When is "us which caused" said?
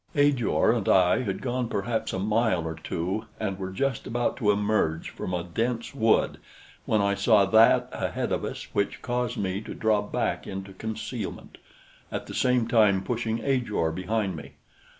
8.43-9.37